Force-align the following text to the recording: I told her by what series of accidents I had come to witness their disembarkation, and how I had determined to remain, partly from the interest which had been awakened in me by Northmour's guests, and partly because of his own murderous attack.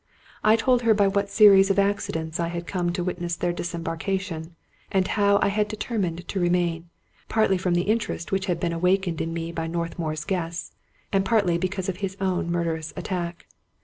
I 0.43 0.55
told 0.55 0.81
her 0.81 0.95
by 0.95 1.07
what 1.07 1.29
series 1.29 1.69
of 1.69 1.77
accidents 1.77 2.39
I 2.39 2.47
had 2.47 2.65
come 2.65 2.91
to 2.91 3.03
witness 3.03 3.35
their 3.35 3.53
disembarkation, 3.53 4.55
and 4.91 5.07
how 5.07 5.37
I 5.43 5.49
had 5.49 5.67
determined 5.67 6.27
to 6.27 6.39
remain, 6.39 6.89
partly 7.29 7.55
from 7.59 7.75
the 7.75 7.83
interest 7.83 8.31
which 8.31 8.47
had 8.47 8.59
been 8.59 8.73
awakened 8.73 9.21
in 9.21 9.31
me 9.31 9.51
by 9.51 9.67
Northmour's 9.67 10.25
guests, 10.25 10.71
and 11.13 11.23
partly 11.23 11.59
because 11.59 11.87
of 11.87 11.97
his 11.97 12.17
own 12.19 12.49
murderous 12.51 12.91
attack. 12.95 13.45